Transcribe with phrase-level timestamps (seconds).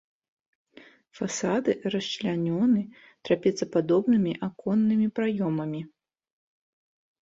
[1.19, 2.81] Фасады расчлянёны
[3.29, 5.81] трапецападобнымі аконнымі праёмамі.